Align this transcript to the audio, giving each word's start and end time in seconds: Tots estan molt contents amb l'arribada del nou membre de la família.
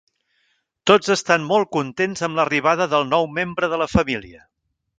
Tots 0.91 1.11
estan 1.15 1.45
molt 1.51 1.69
contents 1.77 2.25
amb 2.29 2.41
l'arribada 2.41 2.89
del 2.95 3.07
nou 3.13 3.29
membre 3.37 3.73
de 3.75 3.83
la 3.85 3.91
família. 3.95 4.43